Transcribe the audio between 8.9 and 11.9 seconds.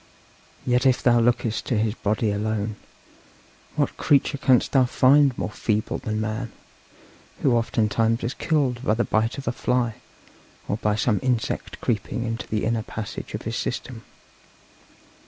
the bite of a fly, or by some insect